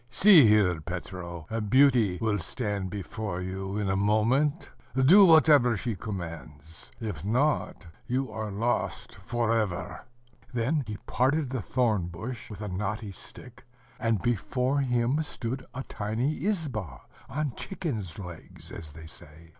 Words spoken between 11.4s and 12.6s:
the thorn bush